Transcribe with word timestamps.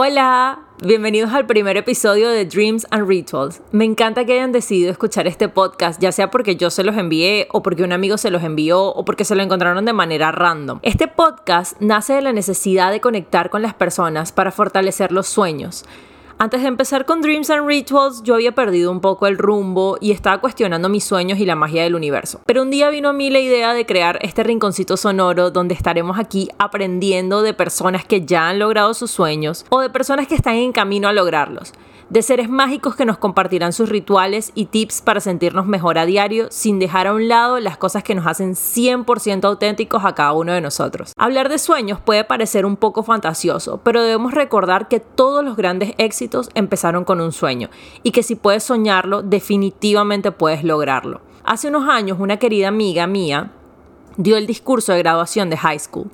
Hola, 0.00 0.60
bienvenidos 0.80 1.32
al 1.32 1.44
primer 1.46 1.76
episodio 1.76 2.30
de 2.30 2.44
Dreams 2.44 2.86
and 2.90 3.08
Rituals. 3.08 3.60
Me 3.72 3.84
encanta 3.84 4.24
que 4.24 4.34
hayan 4.34 4.52
decidido 4.52 4.92
escuchar 4.92 5.26
este 5.26 5.48
podcast, 5.48 6.00
ya 6.00 6.12
sea 6.12 6.30
porque 6.30 6.54
yo 6.54 6.70
se 6.70 6.84
los 6.84 6.96
envié 6.96 7.48
o 7.50 7.64
porque 7.64 7.82
un 7.82 7.90
amigo 7.90 8.16
se 8.16 8.30
los 8.30 8.44
envió 8.44 8.84
o 8.84 9.04
porque 9.04 9.24
se 9.24 9.34
lo 9.34 9.42
encontraron 9.42 9.84
de 9.86 9.92
manera 9.92 10.30
random. 10.30 10.78
Este 10.82 11.08
podcast 11.08 11.80
nace 11.80 12.12
de 12.12 12.22
la 12.22 12.32
necesidad 12.32 12.92
de 12.92 13.00
conectar 13.00 13.50
con 13.50 13.60
las 13.60 13.74
personas 13.74 14.30
para 14.30 14.52
fortalecer 14.52 15.10
los 15.10 15.26
sueños. 15.26 15.84
Antes 16.40 16.62
de 16.62 16.68
empezar 16.68 17.04
con 17.04 17.20
Dreams 17.20 17.50
and 17.50 17.66
Rituals, 17.66 18.22
yo 18.22 18.34
había 18.34 18.54
perdido 18.54 18.92
un 18.92 19.00
poco 19.00 19.26
el 19.26 19.36
rumbo 19.36 19.98
y 20.00 20.12
estaba 20.12 20.40
cuestionando 20.40 20.88
mis 20.88 21.02
sueños 21.02 21.40
y 21.40 21.44
la 21.44 21.56
magia 21.56 21.82
del 21.82 21.96
universo. 21.96 22.40
Pero 22.46 22.62
un 22.62 22.70
día 22.70 22.90
vino 22.90 23.08
a 23.08 23.12
mí 23.12 23.28
la 23.28 23.40
idea 23.40 23.74
de 23.74 23.84
crear 23.84 24.20
este 24.22 24.44
rinconcito 24.44 24.96
sonoro 24.96 25.50
donde 25.50 25.74
estaremos 25.74 26.16
aquí 26.16 26.48
aprendiendo 26.60 27.42
de 27.42 27.54
personas 27.54 28.04
que 28.04 28.24
ya 28.24 28.48
han 28.48 28.60
logrado 28.60 28.94
sus 28.94 29.10
sueños 29.10 29.66
o 29.68 29.80
de 29.80 29.90
personas 29.90 30.28
que 30.28 30.36
están 30.36 30.54
en 30.54 30.70
camino 30.70 31.08
a 31.08 31.12
lograrlos 31.12 31.72
de 32.10 32.22
seres 32.22 32.48
mágicos 32.48 32.96
que 32.96 33.04
nos 33.04 33.18
compartirán 33.18 33.72
sus 33.72 33.88
rituales 33.88 34.52
y 34.54 34.66
tips 34.66 35.02
para 35.02 35.20
sentirnos 35.20 35.66
mejor 35.66 35.98
a 35.98 36.06
diario 36.06 36.46
sin 36.50 36.78
dejar 36.78 37.06
a 37.06 37.12
un 37.12 37.28
lado 37.28 37.60
las 37.60 37.76
cosas 37.76 38.02
que 38.02 38.14
nos 38.14 38.26
hacen 38.26 38.54
100% 38.54 39.44
auténticos 39.44 40.04
a 40.04 40.14
cada 40.14 40.32
uno 40.32 40.52
de 40.52 40.60
nosotros. 40.60 41.12
Hablar 41.18 41.48
de 41.48 41.58
sueños 41.58 42.00
puede 42.00 42.24
parecer 42.24 42.64
un 42.64 42.76
poco 42.76 43.02
fantasioso, 43.02 43.80
pero 43.84 44.02
debemos 44.02 44.32
recordar 44.32 44.88
que 44.88 45.00
todos 45.00 45.44
los 45.44 45.56
grandes 45.56 45.92
éxitos 45.98 46.48
empezaron 46.54 47.04
con 47.04 47.20
un 47.20 47.32
sueño 47.32 47.68
y 48.02 48.12
que 48.12 48.22
si 48.22 48.36
puedes 48.36 48.64
soñarlo, 48.64 49.22
definitivamente 49.22 50.32
puedes 50.32 50.64
lograrlo. 50.64 51.20
Hace 51.44 51.68
unos 51.68 51.88
años 51.88 52.18
una 52.20 52.38
querida 52.38 52.68
amiga 52.68 53.06
mía 53.06 53.52
dio 54.16 54.36
el 54.36 54.46
discurso 54.46 54.92
de 54.92 54.98
graduación 54.98 55.50
de 55.50 55.56
high 55.56 55.78
school 55.78 56.10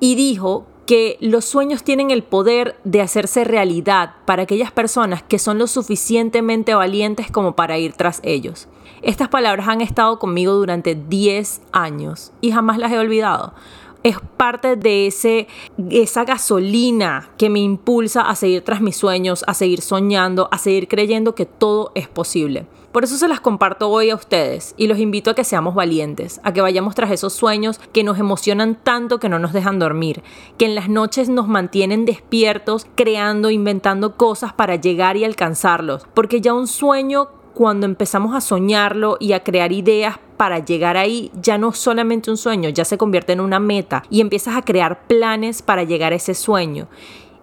y 0.00 0.14
dijo 0.14 0.66
que 0.88 1.18
los 1.20 1.44
sueños 1.44 1.82
tienen 1.84 2.10
el 2.10 2.22
poder 2.22 2.80
de 2.82 3.02
hacerse 3.02 3.44
realidad 3.44 4.14
para 4.24 4.44
aquellas 4.44 4.72
personas 4.72 5.22
que 5.22 5.38
son 5.38 5.58
lo 5.58 5.66
suficientemente 5.66 6.72
valientes 6.72 7.30
como 7.30 7.54
para 7.54 7.76
ir 7.76 7.92
tras 7.92 8.22
ellos. 8.24 8.68
Estas 9.02 9.28
palabras 9.28 9.68
han 9.68 9.82
estado 9.82 10.18
conmigo 10.18 10.54
durante 10.54 10.94
10 10.94 11.60
años 11.72 12.32
y 12.40 12.52
jamás 12.52 12.78
las 12.78 12.90
he 12.90 12.98
olvidado. 12.98 13.52
Es 14.02 14.16
parte 14.36 14.76
de 14.76 15.06
ese, 15.06 15.48
esa 15.90 16.24
gasolina 16.24 17.30
que 17.36 17.50
me 17.50 17.58
impulsa 17.58 18.22
a 18.22 18.34
seguir 18.34 18.62
tras 18.62 18.80
mis 18.80 18.96
sueños, 18.96 19.44
a 19.46 19.54
seguir 19.54 19.80
soñando, 19.80 20.48
a 20.52 20.58
seguir 20.58 20.88
creyendo 20.88 21.34
que 21.34 21.46
todo 21.46 21.92
es 21.94 22.08
posible. 22.08 22.66
Por 22.92 23.04
eso 23.04 23.18
se 23.18 23.28
las 23.28 23.40
comparto 23.40 23.90
hoy 23.90 24.08
a 24.08 24.14
ustedes 24.14 24.74
y 24.78 24.86
los 24.86 24.98
invito 24.98 25.30
a 25.30 25.34
que 25.34 25.44
seamos 25.44 25.74
valientes, 25.74 26.40
a 26.42 26.54
que 26.54 26.62
vayamos 26.62 26.94
tras 26.94 27.10
esos 27.10 27.34
sueños 27.34 27.78
que 27.92 28.02
nos 28.02 28.18
emocionan 28.18 28.76
tanto 28.82 29.20
que 29.20 29.28
no 29.28 29.38
nos 29.38 29.52
dejan 29.52 29.78
dormir, 29.78 30.22
que 30.56 30.64
en 30.64 30.74
las 30.74 30.88
noches 30.88 31.28
nos 31.28 31.48
mantienen 31.48 32.06
despiertos, 32.06 32.86
creando, 32.94 33.50
inventando 33.50 34.16
cosas 34.16 34.54
para 34.54 34.76
llegar 34.76 35.18
y 35.18 35.24
alcanzarlos, 35.24 36.06
porque 36.14 36.40
ya 36.40 36.54
un 36.54 36.66
sueño 36.66 37.28
cuando 37.58 37.86
empezamos 37.86 38.36
a 38.36 38.40
soñarlo 38.40 39.16
y 39.18 39.32
a 39.32 39.42
crear 39.42 39.72
ideas 39.72 40.20
para 40.36 40.60
llegar 40.60 40.96
ahí, 40.96 41.32
ya 41.42 41.58
no 41.58 41.72
solamente 41.72 42.30
un 42.30 42.36
sueño, 42.36 42.68
ya 42.68 42.84
se 42.84 42.96
convierte 42.96 43.32
en 43.32 43.40
una 43.40 43.58
meta 43.58 44.04
y 44.10 44.20
empiezas 44.20 44.56
a 44.56 44.62
crear 44.62 45.08
planes 45.08 45.60
para 45.60 45.82
llegar 45.82 46.12
a 46.12 46.16
ese 46.16 46.34
sueño. 46.34 46.86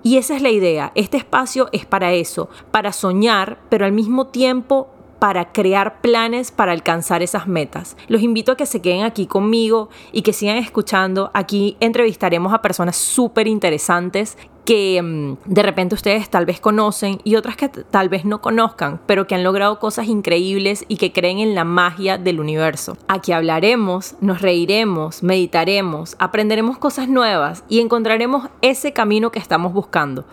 Y 0.03 0.15
esa 0.15 0.37
es 0.37 0.41
la 0.41 0.51
idea, 0.51 0.93
este 0.95 1.17
espacio 1.17 1.67
es 1.73 1.85
para 1.85 2.13
eso, 2.13 2.47
para 2.71 2.93
soñar, 2.93 3.59
pero 3.67 3.83
al 3.83 3.91
mismo 3.91 4.27
tiempo 4.27 4.87
para 5.19 5.51
crear 5.51 5.99
planes 5.99 6.49
para 6.49 6.71
alcanzar 6.71 7.21
esas 7.21 7.45
metas. 7.45 7.97
Los 8.07 8.21
invito 8.21 8.53
a 8.53 8.55
que 8.55 8.65
se 8.65 8.81
queden 8.81 9.03
aquí 9.03 9.27
conmigo 9.27 9.89
y 10.13 10.21
que 10.21 10.31
sigan 10.31 10.55
escuchando. 10.55 11.29
Aquí 11.33 11.75
entrevistaremos 11.81 12.53
a 12.53 12.61
personas 12.61 12.95
súper 12.95 13.47
interesantes 13.47 14.37
que 14.65 15.01
mm, 15.01 15.37
de 15.45 15.63
repente 15.63 15.95
ustedes 15.95 16.29
tal 16.29 16.45
vez 16.45 16.59
conocen 16.59 17.19
y 17.23 17.35
otras 17.35 17.55
que 17.55 17.69
tal 17.69 18.09
vez 18.09 18.25
no 18.25 18.41
conozcan, 18.41 18.99
pero 19.05 19.27
que 19.27 19.35
han 19.35 19.43
logrado 19.43 19.79
cosas 19.79 20.07
increíbles 20.07 20.85
y 20.87 20.97
que 20.97 21.13
creen 21.13 21.39
en 21.39 21.55
la 21.55 21.63
magia 21.63 22.17
del 22.17 22.39
universo. 22.39 22.97
Aquí 23.07 23.31
hablaremos, 23.31 24.15
nos 24.21 24.41
reiremos, 24.41 25.23
meditaremos, 25.23 26.15
aprenderemos 26.19 26.77
cosas 26.77 27.07
nuevas 27.07 27.63
y 27.69 27.79
encontraremos 27.79 28.49
ese 28.61 28.91
camino 28.91 29.31
que 29.31 29.39
estamos 29.39 29.71
buscando 29.71 30.25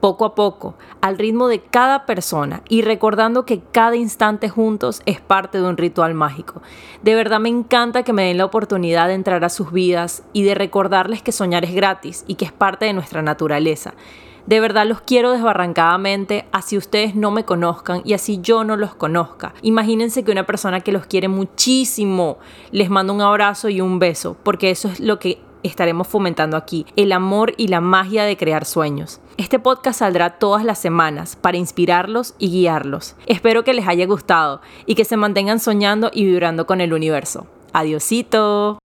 poco 0.00 0.24
a 0.24 0.34
poco, 0.34 0.74
al 1.00 1.18
ritmo 1.18 1.48
de 1.48 1.60
cada 1.60 2.06
persona 2.06 2.62
y 2.68 2.82
recordando 2.82 3.44
que 3.44 3.60
cada 3.72 3.96
instante 3.96 4.48
juntos 4.48 5.02
es 5.06 5.20
parte 5.20 5.58
de 5.58 5.68
un 5.68 5.76
ritual 5.76 6.14
mágico. 6.14 6.62
De 7.02 7.14
verdad 7.14 7.40
me 7.40 7.48
encanta 7.48 8.02
que 8.02 8.12
me 8.12 8.24
den 8.24 8.38
la 8.38 8.44
oportunidad 8.44 9.08
de 9.08 9.14
entrar 9.14 9.44
a 9.44 9.48
sus 9.48 9.72
vidas 9.72 10.22
y 10.32 10.42
de 10.42 10.54
recordarles 10.54 11.22
que 11.22 11.32
soñar 11.32 11.64
es 11.64 11.74
gratis 11.74 12.24
y 12.26 12.36
que 12.36 12.44
es 12.44 12.52
parte 12.52 12.86
de 12.86 12.92
nuestra 12.92 13.22
naturaleza. 13.22 13.94
De 14.46 14.60
verdad 14.60 14.86
los 14.86 15.02
quiero 15.02 15.32
desbarrancadamente, 15.32 16.46
así 16.52 16.78
ustedes 16.78 17.14
no 17.14 17.30
me 17.30 17.44
conozcan 17.44 18.00
y 18.06 18.14
así 18.14 18.38
yo 18.40 18.64
no 18.64 18.78
los 18.78 18.94
conozca. 18.94 19.52
Imagínense 19.60 20.24
que 20.24 20.32
una 20.32 20.46
persona 20.46 20.80
que 20.80 20.90
los 20.90 21.04
quiere 21.04 21.28
muchísimo 21.28 22.38
les 22.70 22.88
manda 22.88 23.12
un 23.12 23.20
abrazo 23.20 23.68
y 23.68 23.82
un 23.82 23.98
beso, 23.98 24.38
porque 24.42 24.70
eso 24.70 24.88
es 24.88 25.00
lo 25.00 25.18
que 25.18 25.42
estaremos 25.62 26.08
fomentando 26.08 26.56
aquí, 26.56 26.86
el 26.96 27.12
amor 27.12 27.52
y 27.58 27.68
la 27.68 27.82
magia 27.82 28.24
de 28.24 28.38
crear 28.38 28.64
sueños. 28.64 29.20
Este 29.38 29.60
podcast 29.60 30.00
saldrá 30.00 30.30
todas 30.30 30.64
las 30.64 30.80
semanas 30.80 31.36
para 31.36 31.56
inspirarlos 31.56 32.34
y 32.40 32.50
guiarlos. 32.50 33.14
Espero 33.26 33.62
que 33.62 33.72
les 33.72 33.86
haya 33.86 34.04
gustado 34.04 34.60
y 34.84 34.96
que 34.96 35.04
se 35.04 35.16
mantengan 35.16 35.60
soñando 35.60 36.10
y 36.12 36.24
vibrando 36.24 36.66
con 36.66 36.80
el 36.80 36.92
universo. 36.92 37.46
Adiosito. 37.72 38.77